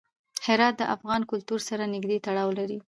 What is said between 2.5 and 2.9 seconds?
لري.